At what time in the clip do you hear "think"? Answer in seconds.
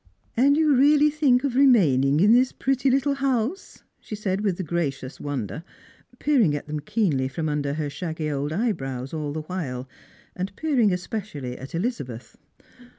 1.11-1.43